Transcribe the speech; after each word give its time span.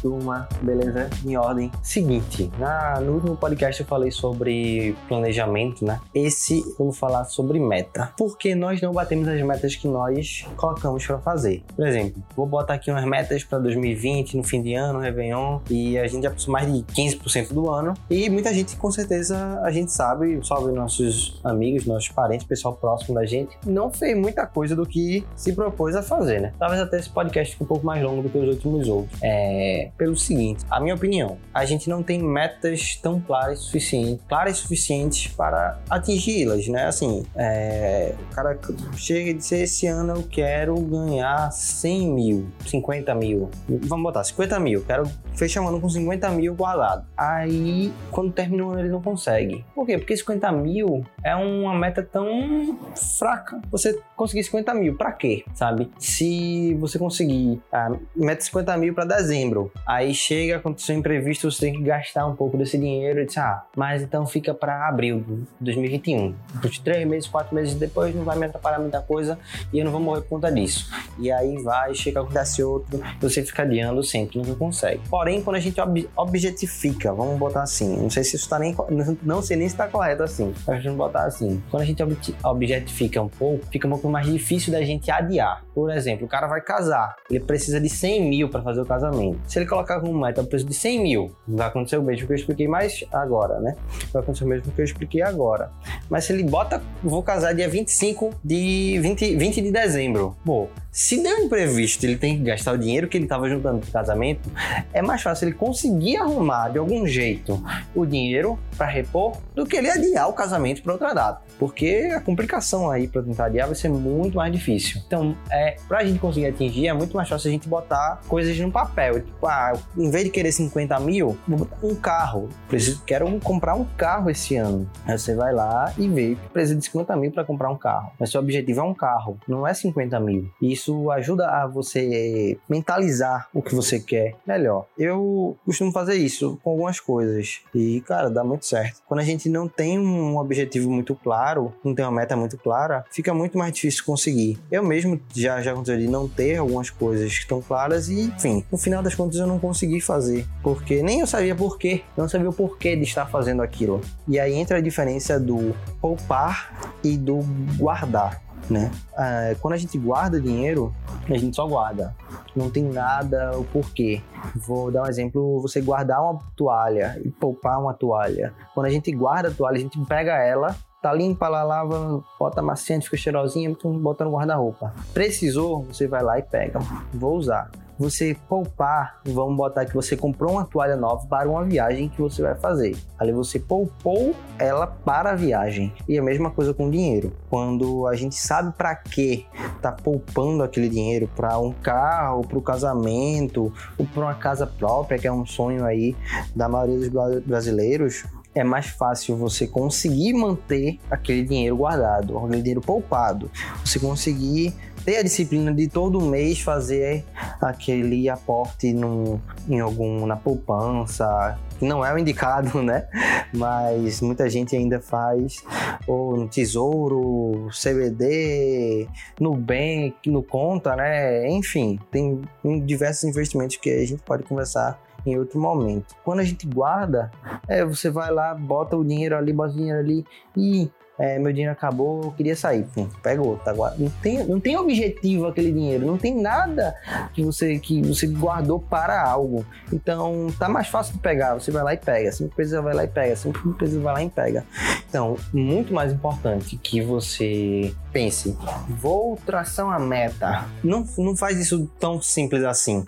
turma? 0.00 0.48
Beleza? 0.62 1.10
Em 1.24 1.36
ordem. 1.36 1.70
Seguinte, 1.82 2.50
na, 2.58 3.00
no 3.00 3.14
último 3.14 3.36
podcast 3.36 3.80
eu 3.80 3.86
falei 3.86 4.10
sobre 4.10 4.96
planejamento, 5.08 5.84
né? 5.84 6.00
Esse 6.14 6.60
eu 6.60 6.86
vou 6.86 6.92
falar 6.92 7.24
sobre 7.24 7.58
meta. 7.58 8.12
Porque 8.16 8.54
nós 8.54 8.80
não 8.80 8.92
batemos 8.92 9.28
as 9.28 9.40
metas 9.42 9.76
que 9.76 9.88
nós 9.88 10.46
colocamos 10.56 11.06
para 11.06 11.18
fazer. 11.18 11.62
Por 11.74 11.86
exemplo, 11.86 12.22
vou 12.36 12.46
botar 12.46 12.74
aqui 12.74 12.90
umas 12.90 13.04
metas 13.04 13.44
para 13.44 13.58
2020, 13.58 14.36
no 14.36 14.42
fim 14.42 14.62
de 14.62 14.74
ano, 14.74 14.98
Réveillon, 14.98 15.60
e 15.70 15.98
a 15.98 16.06
gente 16.06 16.22
já 16.24 16.30
passou 16.30 16.52
mais 16.52 16.72
de 16.72 16.82
15% 16.82 17.52
do 17.52 17.70
ano. 17.70 17.94
E 18.10 18.28
muita 18.28 18.52
gente, 18.52 18.76
com 18.76 18.90
certeza, 18.90 19.60
a 19.62 19.70
gente 19.70 19.92
sabe, 19.92 20.38
salve 20.46 20.72
nossos 20.72 21.40
amigos, 21.44 21.86
nossos 21.86 22.08
parentes, 22.08 22.46
pessoal 22.46 22.74
próximo 22.74 23.14
da 23.14 23.24
gente, 23.24 23.56
não 23.64 23.90
fez 23.90 24.16
muita 24.16 24.46
coisa 24.46 24.74
do 24.74 24.86
que 24.86 25.26
se 25.34 25.52
propôs 25.52 25.94
a 25.94 26.02
fazer, 26.02 26.40
né? 26.40 26.52
Talvez 26.58 26.80
até 26.80 26.98
esse 26.98 27.10
podcast 27.10 27.52
fique 27.52 27.64
um 27.64 27.66
pouco 27.66 27.84
mais 27.84 28.02
longo 28.02 28.22
do 28.22 28.28
que 28.28 28.38
os 28.38 28.48
últimos 28.48 28.88
outros. 28.88 29.18
É, 29.22 29.85
pelo 29.96 30.16
seguinte, 30.16 30.64
a 30.70 30.80
minha 30.80 30.94
opinião, 30.94 31.38
a 31.52 31.64
gente 31.64 31.88
não 31.88 32.02
tem 32.02 32.22
metas 32.22 32.96
tão 32.96 33.20
claras 33.20 33.60
suficientes, 33.60 34.24
claras 34.28 34.56
suficientes 34.58 35.32
para 35.32 35.78
atingi-las, 35.88 36.68
né? 36.68 36.86
Assim, 36.86 37.24
é, 37.34 38.14
o 38.30 38.34
cara 38.34 38.58
chega 38.96 39.30
e 39.30 39.34
diz, 39.34 39.50
esse 39.52 39.86
ano 39.86 40.14
eu 40.14 40.22
quero 40.22 40.78
ganhar 40.80 41.50
100 41.50 42.10
mil, 42.10 42.48
50 42.66 43.14
mil, 43.14 43.50
vamos 43.68 44.02
botar 44.02 44.24
50 44.24 44.58
mil, 44.60 44.84
quero 44.84 45.10
fechar 45.34 45.60
um 45.60 45.68
ano 45.68 45.80
com 45.80 45.88
50 45.88 46.30
mil 46.30 46.54
guardado. 46.54 47.06
Aí, 47.16 47.92
quando 48.10 48.32
termina 48.32 48.64
o 48.64 48.70
ano, 48.70 48.80
ele 48.80 48.88
não 48.88 49.02
consegue. 49.02 49.64
Por 49.74 49.86
quê? 49.86 49.98
Porque 49.98 50.16
50 50.16 50.50
mil 50.52 51.04
é 51.22 51.34
uma 51.36 51.74
meta 51.74 52.02
tão 52.02 52.78
fraca. 53.18 53.60
Você 53.70 54.00
conseguir 54.16 54.44
50 54.44 54.74
mil, 54.74 54.96
pra 54.96 55.12
quê? 55.12 55.44
Sabe? 55.54 55.90
Se 55.98 56.74
você 56.74 56.98
conseguir 56.98 57.60
a 57.70 57.86
ah, 57.86 57.96
meta 58.14 58.40
50 58.42 58.76
mil 58.78 58.94
para 58.94 59.04
dezembro, 59.04 59.70
aí 59.86 60.12
chega, 60.12 60.56
aconteceu 60.56 60.96
um 60.96 60.98
imprevisto, 60.98 61.50
você 61.50 61.66
tem 61.66 61.74
que 61.74 61.82
gastar 61.82 62.26
um 62.26 62.34
pouco 62.34 62.58
desse 62.58 62.76
dinheiro 62.76 63.20
e 63.20 63.26
diz, 63.26 63.38
ah, 63.38 63.64
mas 63.76 64.02
então 64.02 64.26
fica 64.26 64.52
para 64.52 64.88
abril 64.88 65.20
de 65.20 65.46
2021. 65.60 66.34
Por 66.60 66.70
três 66.78 67.06
meses, 67.06 67.28
quatro 67.28 67.54
meses 67.54 67.74
depois, 67.74 68.14
não 68.14 68.24
vai 68.24 68.36
me 68.36 68.46
atrapalhar 68.46 68.80
muita 68.80 69.00
coisa 69.00 69.38
e 69.72 69.78
eu 69.78 69.84
não 69.84 69.92
vou 69.92 70.00
morrer 70.00 70.22
por 70.22 70.30
conta 70.30 70.50
disso. 70.50 70.90
E 71.18 71.30
aí 71.30 71.56
vai, 71.62 71.94
chega, 71.94 72.20
acontece 72.20 72.62
outro, 72.62 73.00
você 73.20 73.44
fica 73.44 73.62
adiando 73.62 74.02
sempre, 74.02 74.38
nunca 74.38 74.54
consegue. 74.54 75.00
Porém, 75.08 75.40
quando 75.40 75.56
a 75.56 75.60
gente 75.60 75.80
ob 75.80 76.08
objetifica, 76.16 77.12
vamos 77.12 77.38
botar 77.38 77.62
assim, 77.62 77.96
não 77.96 78.10
sei 78.10 78.24
se 78.24 78.36
isso 78.36 78.48
tá 78.48 78.58
nem, 78.58 78.74
não 79.22 79.40
sei 79.40 79.56
nem 79.56 79.68
se 79.68 79.76
tá 79.76 79.86
correto 79.86 80.22
assim, 80.22 80.52
mas 80.66 80.82
vamos 80.82 80.98
botar 80.98 81.24
assim, 81.24 81.62
quando 81.70 81.82
a 81.82 81.86
gente 81.86 82.02
ob 82.02 82.16
objetifica 82.42 83.22
um 83.22 83.28
pouco, 83.28 83.64
fica 83.66 83.86
um 83.86 83.90
pouco 83.90 84.08
mais 84.08 84.26
difícil 84.26 84.72
da 84.72 84.82
gente 84.82 85.10
adiar. 85.10 85.64
Por 85.74 85.90
exemplo, 85.90 86.26
o 86.26 86.28
cara 86.28 86.46
vai 86.46 86.60
casar, 86.60 87.14
ele 87.30 87.40
precisa 87.40 87.80
de 87.80 87.88
100 87.88 88.28
mil 88.28 88.48
para 88.48 88.62
fazer 88.62 88.80
o 88.80 88.86
casamento. 88.86 89.38
Se 89.46 89.58
ele 89.58 89.66
colocar 89.76 90.00
como 90.00 90.18
meta 90.18 90.40
o 90.40 90.46
preço 90.46 90.64
de 90.64 90.74
100 90.74 91.02
mil, 91.02 91.36
vai 91.46 91.66
acontecer 91.66 91.98
o 91.98 92.02
mesmo 92.02 92.26
que 92.26 92.32
eu 92.32 92.36
expliquei 92.36 92.66
mais 92.66 93.04
agora, 93.12 93.60
né? 93.60 93.76
Vai 94.12 94.22
acontecer 94.22 94.44
o 94.44 94.48
mesmo 94.48 94.72
que 94.72 94.80
eu 94.80 94.84
expliquei 94.84 95.20
agora. 95.20 95.70
Mas 96.08 96.24
se 96.24 96.32
ele 96.32 96.44
bota, 96.44 96.82
vou 97.02 97.22
casar 97.22 97.54
dia 97.54 97.68
25 97.68 98.30
de 98.42 98.98
20, 99.00 99.36
20 99.36 99.60
de 99.60 99.70
dezembro. 99.70 100.34
Pô, 100.44 100.68
se 100.96 101.22
der 101.22 101.34
um 101.34 101.40
imprevisto, 101.40 102.02
ele 102.04 102.16
tem 102.16 102.38
que 102.38 102.44
gastar 102.44 102.72
o 102.72 102.78
dinheiro 102.78 103.06
que 103.06 103.18
ele 103.18 103.26
estava 103.26 103.46
juntando 103.50 103.80
para 103.80 103.88
o 103.90 103.92
casamento, 103.92 104.50
é 104.94 105.02
mais 105.02 105.20
fácil 105.20 105.46
ele 105.46 105.54
conseguir 105.54 106.16
arrumar 106.16 106.70
de 106.70 106.78
algum 106.78 107.06
jeito 107.06 107.62
o 107.94 108.06
dinheiro 108.06 108.58
para 108.78 108.86
repor 108.86 109.36
do 109.54 109.66
que 109.66 109.76
ele 109.76 109.90
adiar 109.90 110.26
o 110.26 110.32
casamento 110.32 110.82
para 110.82 110.94
outra 110.94 111.12
data. 111.12 111.42
Porque 111.58 112.10
a 112.14 112.20
complicação 112.20 112.90
aí 112.90 113.08
para 113.08 113.22
tentar 113.22 113.46
adiar 113.46 113.66
vai 113.66 113.74
ser 113.74 113.90
muito 113.90 114.36
mais 114.36 114.50
difícil. 114.50 115.02
Então, 115.06 115.36
é, 115.50 115.76
para 115.86 115.98
a 115.98 116.04
gente 116.04 116.18
conseguir 116.18 116.46
atingir, 116.46 116.88
é 116.88 116.94
muito 116.94 117.14
mais 117.14 117.28
fácil 117.28 117.48
a 117.48 117.52
gente 117.52 117.68
botar 117.68 118.22
coisas 118.26 118.58
no 118.58 118.72
papel. 118.72 119.20
Tipo, 119.20 119.46
ah, 119.46 119.78
em 119.98 120.10
vez 120.10 120.24
de 120.24 120.30
querer 120.30 120.52
50 120.52 120.98
mil, 121.00 121.36
vou 121.46 121.58
botar 121.58 121.76
um 121.82 121.94
carro. 121.94 122.48
Preciso, 122.68 123.02
quero 123.04 123.26
comprar 123.40 123.74
um 123.74 123.84
carro 123.84 124.30
esse 124.30 124.56
ano. 124.56 124.88
Aí 125.06 125.18
você 125.18 125.34
vai 125.34 125.52
lá 125.52 125.92
e 125.98 126.08
vê 126.08 126.36
que 126.36 126.48
precisa 126.48 126.74
de 126.74 126.84
50 126.86 127.16
mil 127.16 127.32
para 127.32 127.44
comprar 127.44 127.70
um 127.70 127.76
carro. 127.76 128.12
Mas 128.18 128.30
seu 128.30 128.40
objetivo 128.40 128.80
é 128.80 128.82
um 128.82 128.94
carro, 128.94 129.38
não 129.46 129.66
é 129.66 129.74
50 129.74 130.18
mil. 130.20 130.50
Isso 130.60 130.85
isso 130.86 131.10
ajuda 131.10 131.48
a 131.48 131.66
você 131.66 132.56
mentalizar 132.68 133.48
o 133.52 133.60
que 133.60 133.74
você 133.74 133.98
quer 133.98 134.36
melhor. 134.46 134.86
Eu 134.96 135.56
costumo 135.64 135.90
fazer 135.90 136.14
isso 136.14 136.58
com 136.62 136.70
algumas 136.70 137.00
coisas 137.00 137.60
e, 137.74 138.00
cara, 138.02 138.30
dá 138.30 138.44
muito 138.44 138.66
certo. 138.66 139.02
Quando 139.06 139.20
a 139.20 139.24
gente 139.24 139.48
não 139.48 139.68
tem 139.68 139.98
um 139.98 140.36
objetivo 140.38 140.90
muito 140.90 141.14
claro, 141.14 141.74
não 141.84 141.94
tem 141.94 142.04
uma 142.04 142.12
meta 142.12 142.36
muito 142.36 142.56
clara, 142.56 143.04
fica 143.10 143.34
muito 143.34 143.58
mais 143.58 143.72
difícil 143.72 144.04
conseguir. 144.04 144.58
Eu 144.70 144.84
mesmo 144.84 145.20
já, 145.34 145.60
já 145.60 145.72
aconteceu 145.72 145.98
de 145.98 146.06
não 146.06 146.28
ter 146.28 146.56
algumas 146.56 146.90
coisas 146.90 147.44
tão 147.44 147.60
claras 147.60 148.08
e, 148.08 148.22
enfim, 148.22 148.64
no 148.70 148.78
final 148.78 149.02
das 149.02 149.14
contas 149.14 149.38
eu 149.38 149.46
não 149.46 149.58
consegui 149.58 150.00
fazer, 150.00 150.46
porque 150.62 151.02
nem 151.02 151.20
eu 151.20 151.26
sabia 151.26 151.54
porquê, 151.54 152.02
não 152.16 152.28
sabia 152.28 152.48
o 152.48 152.52
porquê 152.52 152.94
de 152.94 153.02
estar 153.02 153.26
fazendo 153.26 153.62
aquilo. 153.62 154.00
E 154.28 154.38
aí 154.38 154.54
entra 154.54 154.78
a 154.78 154.80
diferença 154.80 155.40
do 155.40 155.74
poupar 156.00 156.94
e 157.02 157.16
do 157.16 157.40
guardar 157.76 158.45
né? 158.72 158.90
Ah, 159.16 159.54
quando 159.60 159.74
a 159.74 159.76
gente 159.76 159.98
guarda 159.98 160.40
dinheiro, 160.40 160.94
a 161.28 161.36
gente 161.36 161.54
só 161.54 161.66
guarda. 161.66 162.14
Não 162.54 162.70
tem 162.70 162.84
nada 162.84 163.56
o 163.58 163.64
porquê. 163.64 164.20
Vou 164.54 164.90
dar 164.90 165.02
um 165.02 165.06
exemplo: 165.06 165.60
você 165.60 165.80
guardar 165.80 166.20
uma 166.22 166.38
toalha 166.56 167.20
e 167.24 167.30
poupar 167.30 167.80
uma 167.80 167.94
toalha. 167.94 168.52
Quando 168.74 168.86
a 168.86 168.90
gente 168.90 169.10
guarda 169.12 169.48
a 169.48 169.52
toalha, 169.52 169.76
a 169.76 169.80
gente 169.80 169.98
pega 170.06 170.32
ela, 170.32 170.74
tá 171.02 171.12
limpa, 171.12 171.46
ela 171.46 171.62
lava, 171.62 172.22
bota 172.38 172.62
maciante, 172.62 173.04
fica 173.06 173.16
cheirosinha, 173.16 173.74
bota 174.00 174.24
no 174.24 174.32
guarda-roupa. 174.32 174.94
Precisou, 175.12 175.82
você 175.84 176.06
vai 176.06 176.22
lá 176.22 176.38
e 176.38 176.42
pega. 176.42 176.78
Vou 177.12 177.36
usar 177.36 177.70
você 177.98 178.36
poupar, 178.48 179.20
vamos 179.24 179.56
botar 179.56 179.86
que 179.86 179.94
você 179.94 180.16
comprou 180.16 180.52
uma 180.52 180.64
toalha 180.64 180.96
nova 180.96 181.26
para 181.26 181.48
uma 181.48 181.64
viagem 181.64 182.08
que 182.08 182.20
você 182.20 182.42
vai 182.42 182.54
fazer. 182.54 182.96
Ali 183.18 183.32
você 183.32 183.58
poupou 183.58 184.34
ela 184.58 184.86
para 184.86 185.32
a 185.32 185.34
viagem. 185.34 185.92
E 186.08 186.18
a 186.18 186.22
mesma 186.22 186.50
coisa 186.50 186.74
com 186.74 186.90
dinheiro. 186.90 187.32
Quando 187.48 188.06
a 188.06 188.14
gente 188.14 188.34
sabe 188.34 188.72
para 188.76 188.94
que 188.94 189.46
tá 189.80 189.92
poupando 189.92 190.62
aquele 190.62 190.88
dinheiro 190.88 191.28
para 191.34 191.58
um 191.58 191.72
carro, 191.72 192.46
para 192.46 192.58
o 192.58 192.62
casamento, 192.62 193.72
ou 193.98 194.06
para 194.06 194.22
uma 194.22 194.34
casa 194.34 194.66
própria, 194.66 195.18
que 195.18 195.26
é 195.26 195.32
um 195.32 195.46
sonho 195.46 195.84
aí 195.84 196.14
da 196.54 196.68
maioria 196.68 196.98
dos 196.98 197.42
brasileiros, 197.44 198.24
é 198.56 198.64
mais 198.64 198.86
fácil 198.86 199.36
você 199.36 199.66
conseguir 199.66 200.32
manter 200.32 200.98
aquele 201.10 201.42
dinheiro 201.44 201.76
guardado, 201.76 202.38
aquele 202.38 202.62
dinheiro 202.62 202.80
poupado. 202.80 203.50
Você 203.84 203.98
conseguir 203.98 204.74
ter 205.04 205.18
a 205.18 205.22
disciplina 205.22 205.72
de 205.72 205.86
todo 205.86 206.20
mês 206.20 206.60
fazer 206.60 207.24
aquele 207.60 208.28
aporte 208.28 208.92
no, 208.92 209.40
em 209.68 209.78
algum 209.78 210.26
na 210.26 210.36
poupança, 210.36 211.56
que 211.78 211.84
não 211.84 212.04
é 212.04 212.12
o 212.12 212.18
indicado, 212.18 212.80
né? 212.82 213.06
Mas 213.54 214.20
muita 214.20 214.50
gente 214.50 214.74
ainda 214.74 215.00
faz 215.00 215.62
ou 216.06 216.36
no 216.36 216.48
Tesouro, 216.48 217.68
CBD, 217.70 219.06
Nubank, 219.38 220.28
no 220.28 220.42
Conta, 220.42 220.96
né? 220.96 221.48
Enfim, 221.50 222.00
tem 222.10 222.40
diversos 222.84 223.24
investimentos 223.24 223.76
que 223.76 223.90
a 223.90 224.06
gente 224.06 224.22
pode 224.22 224.42
conversar 224.42 224.98
em 225.26 225.38
outro 225.38 225.60
momento. 225.60 226.14
Quando 226.24 226.40
a 226.40 226.44
gente 226.44 226.66
guarda, 226.66 227.30
é, 227.68 227.84
você 227.84 228.08
vai 228.08 228.30
lá, 228.30 228.54
bota 228.54 228.96
o 228.96 229.04
dinheiro 229.04 229.36
ali, 229.36 229.52
bota 229.52 229.72
o 229.72 229.76
dinheiro 229.76 229.98
ali 229.98 230.24
e 230.56 230.90
é, 231.18 231.38
meu 231.38 231.50
dinheiro 231.50 231.72
acabou, 231.72 232.20
eu 232.24 232.32
queria 232.32 232.54
sair. 232.54 232.84
Pum, 232.94 233.08
pega 233.22 233.42
outro, 233.42 233.64
tá 233.64 233.72
Não 233.98 234.10
tem, 234.22 234.44
não 234.44 234.60
tem 234.60 234.76
objetivo 234.76 235.46
aquele 235.46 235.72
dinheiro, 235.72 236.06
não 236.06 236.18
tem 236.18 236.34
nada 236.38 236.94
que 237.32 237.42
você, 237.42 237.78
que 237.78 238.02
você 238.02 238.26
guardou 238.26 238.78
para 238.78 239.22
algo. 239.22 239.64
Então 239.92 240.48
tá 240.58 240.68
mais 240.68 240.88
fácil 240.88 241.14
de 241.14 241.20
pegar, 241.20 241.54
você 241.54 241.70
vai 241.70 241.82
lá 241.82 241.94
e 241.94 241.96
pega. 241.96 242.30
Sempre 242.32 242.54
precisa 242.54 242.82
vai 242.82 242.94
lá 242.94 243.04
e 243.04 243.08
pega, 243.08 243.34
sempre 243.34 243.72
precisa 243.72 244.00
vai 244.00 244.14
lá 244.14 244.22
e 244.22 244.28
pega. 244.28 244.64
Então, 245.08 245.36
muito 245.52 245.94
mais 245.94 246.12
importante 246.12 246.76
que 246.76 247.00
você 247.00 247.94
pense, 248.16 248.56
vou 248.88 249.36
traçar 249.44 249.84
uma 249.84 249.98
meta. 249.98 250.64
Não, 250.82 251.06
não 251.18 251.36
faz 251.36 251.58
isso 251.58 251.86
tão 252.00 252.22
simples 252.22 252.64
assim. 252.64 253.04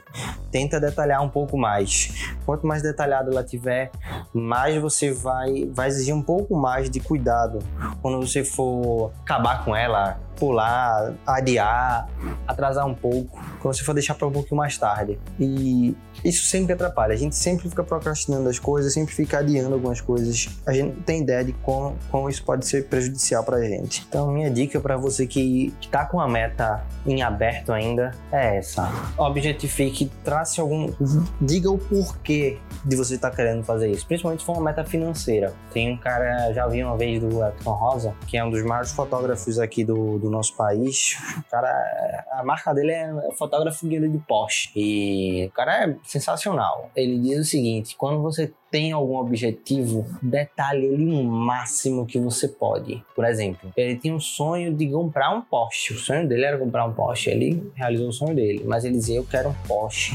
Tenta 0.50 0.78
detalhar 0.78 1.22
um 1.22 1.30
pouco 1.30 1.56
mais. 1.56 2.34
Quanto 2.44 2.66
mais 2.66 2.82
detalhado 2.82 3.30
ela 3.30 3.42
tiver, 3.42 3.90
mais 4.34 4.76
você 4.76 5.10
vai, 5.10 5.64
vai 5.72 5.88
exigir 5.88 6.14
um 6.14 6.20
pouco 6.20 6.54
mais 6.54 6.90
de 6.90 7.00
cuidado 7.00 7.60
quando 8.02 8.20
você 8.20 8.44
for 8.44 9.10
acabar 9.22 9.64
com 9.64 9.74
ela, 9.74 10.20
pular, 10.38 11.14
adiar, 11.26 12.08
atrasar 12.46 12.86
um 12.86 12.94
pouco, 12.94 13.38
quando 13.60 13.76
você 13.76 13.82
for 13.82 13.92
deixar 13.92 14.14
para 14.14 14.26
um 14.26 14.32
pouquinho 14.32 14.56
mais 14.56 14.78
tarde. 14.78 15.18
E 15.38 15.96
isso 16.24 16.46
sempre 16.46 16.72
atrapalha. 16.72 17.12
A 17.12 17.16
gente 17.16 17.36
sempre 17.36 17.68
fica 17.68 17.82
procrastinando 17.82 18.48
as 18.48 18.58
coisas, 18.58 18.92
sempre 18.92 19.14
fica 19.14 19.38
adiando 19.38 19.74
algumas 19.74 20.00
coisas. 20.00 20.48
A 20.66 20.72
gente 20.72 20.94
não 20.96 21.02
tem 21.02 21.22
ideia 21.22 21.44
de 21.44 21.52
como, 21.52 21.96
como 22.10 22.28
isso 22.28 22.44
pode 22.44 22.66
ser 22.66 22.86
prejudicial 22.86 23.44
para 23.44 23.56
a 23.56 23.64
gente. 23.64 24.04
Então, 24.08 24.30
minha 24.30 24.50
dica 24.50 24.80
para 24.80 24.96
você 24.96 25.26
que 25.26 25.74
está 25.80 26.04
com 26.06 26.20
a 26.20 26.28
meta 26.28 26.84
em 27.06 27.22
aberto 27.22 27.72
ainda 27.72 28.12
é 28.30 28.58
essa. 28.58 28.90
Objetifique, 29.16 30.10
trace 30.24 30.60
algum. 30.60 30.92
Diga 31.40 31.70
o 31.70 31.78
porquê 31.78 32.58
de 32.84 32.96
você 32.96 33.14
estar 33.14 33.30
tá 33.30 33.36
querendo 33.36 33.62
fazer 33.64 33.90
isso, 33.90 34.06
principalmente 34.06 34.40
se 34.40 34.46
for 34.46 34.52
uma 34.52 34.62
meta 34.62 34.84
financeira. 34.84 35.52
Tem 35.72 35.92
um 35.92 35.96
cara, 35.96 36.52
já 36.52 36.66
vi 36.66 36.82
uma 36.82 36.96
vez 36.96 37.20
do 37.20 37.42
Elton 37.42 37.72
Rosa, 37.72 38.14
que 38.26 38.36
é 38.36 38.44
um 38.44 38.50
dos 38.50 38.62
maiores 38.62 38.92
fotógrafos 38.92 39.58
aqui 39.58 39.84
do, 39.84 40.18
do 40.18 40.27
nosso 40.30 40.56
país. 40.56 41.16
O 41.38 41.50
cara, 41.50 42.26
a 42.32 42.44
marca 42.44 42.72
dele 42.72 42.92
é 42.92 43.32
fotógrafo 43.36 43.86
guia 43.86 44.00
de 44.00 44.18
Porsche. 44.18 44.70
E 44.76 45.46
o 45.46 45.50
cara 45.50 45.84
é 45.84 45.96
sensacional. 46.04 46.90
Ele 46.94 47.18
diz 47.18 47.38
o 47.40 47.44
seguinte: 47.44 47.96
quando 47.96 48.20
você 48.22 48.52
tem 48.70 48.92
algum 48.92 49.16
objetivo, 49.16 50.06
detalhe 50.22 50.86
ele 50.86 51.10
o 51.10 51.24
máximo 51.24 52.06
que 52.06 52.18
você 52.18 52.48
pode. 52.48 53.02
Por 53.14 53.24
exemplo, 53.24 53.72
ele 53.76 53.96
tinha 53.96 54.14
um 54.14 54.20
sonho 54.20 54.74
de 54.74 54.90
comprar 54.90 55.34
um 55.34 55.40
Porsche. 55.40 55.94
O 55.94 55.98
sonho 55.98 56.28
dele 56.28 56.44
era 56.44 56.58
comprar 56.58 56.84
um 56.84 56.92
Porsche. 56.92 57.30
Ele 57.30 57.72
realizou 57.74 58.08
o 58.08 58.12
sonho 58.12 58.34
dele, 58.34 58.64
mas 58.66 58.84
ele 58.84 58.96
dizia: 58.96 59.16
Eu 59.16 59.24
quero 59.24 59.50
um 59.50 59.54
Porsche 59.66 60.12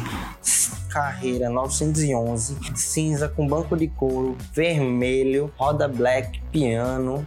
Carreira 0.94 1.50
911, 1.50 2.56
cinza 2.76 3.28
com 3.28 3.48
banco 3.48 3.76
de 3.76 3.88
couro, 3.88 4.38
vermelho, 4.54 5.52
roda 5.58 5.88
black, 5.88 6.40
piano, 6.52 7.26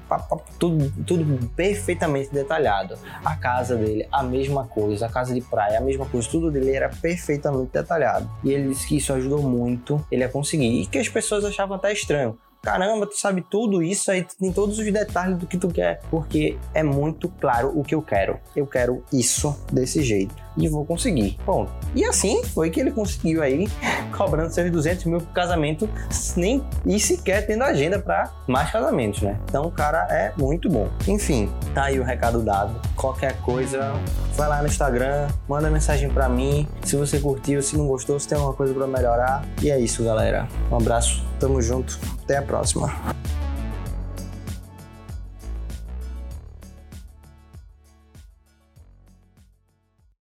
tudo, 0.57 0.93
tudo 1.05 1.51
perfeitamente 1.57 2.33
detalhado. 2.33 2.97
A 3.25 3.35
casa 3.35 3.75
dele, 3.75 4.07
a 4.13 4.23
mesma 4.23 4.69
coisa, 4.69 5.07
a 5.07 5.09
casa 5.09 5.35
de 5.35 5.41
praia, 5.41 5.79
a 5.79 5.81
mesma 5.81 6.07
coisa, 6.07 6.29
tudo 6.31 6.49
dele 6.49 6.71
era 6.71 6.89
perfeitamente 6.89 7.73
detalhado. 7.73 8.31
E 8.45 8.53
ele 8.53 8.69
disse 8.69 8.87
que 8.87 8.99
isso 8.99 9.13
ajudou 9.13 9.43
muito 9.43 10.01
ele 10.13 10.23
a 10.23 10.29
conseguir. 10.29 10.83
E 10.83 10.87
que 10.87 10.99
as 10.99 11.09
pessoas 11.09 11.45
achavam 11.45 11.77
até 11.77 11.93
estranho 11.93 12.39
caramba, 12.67 13.07
tu 13.07 13.17
sabe 13.17 13.47
tudo 13.49 13.81
isso 13.81 14.11
aí, 14.11 14.27
tem 14.41 14.53
todos 14.53 14.81
os 14.81 14.93
detalhes 14.93 15.39
do 15.39 15.47
que 15.47 15.57
tu 15.57 15.69
quer, 15.69 16.01
porque 16.11 16.59
é 16.75 16.83
muito 16.83 17.29
claro 17.29 17.71
o 17.73 17.85
que 17.85 17.95
eu 17.95 18.03
quero. 18.03 18.41
Eu 18.57 18.67
quero 18.67 19.05
isso 19.13 19.57
desse 19.73 20.03
jeito 20.03 20.35
e 20.57 20.69
vou 20.69 20.85
conseguir. 20.85 21.39
Bom, 21.47 21.69
e 21.95 22.05
assim 22.05 22.43
foi 22.43 22.71
que 22.71 22.81
ele 22.81 22.91
conseguiu 22.91 23.41
aí, 23.43 23.69
cobrando 24.17 24.53
seus 24.53 24.69
200 24.71 25.05
mil 25.05 25.21
por 25.21 25.33
casamento, 25.33 25.89
nem 26.37 26.65
e 26.85 26.99
sequer 26.99 27.47
tendo 27.47 27.63
agenda 27.63 28.01
para 28.01 28.33
mais 28.49 28.71
casamentos, 28.71 29.23
né? 29.23 29.39
Então 29.45 29.65
o 29.67 29.71
cara 29.71 30.09
é 30.11 30.33
muito 30.37 30.69
bom. 30.69 30.89
Enfim, 31.07 31.49
tá 31.73 31.85
aí 31.85 32.01
o 32.01 32.05
recado 32.05 32.43
dado. 32.43 32.81
Qualquer 32.97 33.37
coisa, 33.43 33.93
vai 34.35 34.49
lá 34.49 34.63
no 34.63 34.67
Instagram, 34.67 35.29
manda 35.47 35.71
mensagem 35.71 36.09
para 36.09 36.29
mim. 36.29 36.67
Se 36.83 36.97
você 36.97 37.21
curtiu, 37.21 37.63
se 37.63 37.77
não 37.77 37.87
gostou, 37.87 38.19
se 38.19 38.27
tem 38.27 38.37
alguma 38.37 38.55
coisa 38.55 38.73
para 38.73 38.87
melhorar. 38.87 39.45
E 39.63 39.71
é 39.71 39.79
isso, 39.79 40.03
galera. 40.03 40.49
Um 40.71 40.77
abraço, 40.77 41.23
tamo 41.39 41.61
junto, 41.61 41.99
até 42.25 42.39
a 42.39 42.43
próxima. 42.43 42.93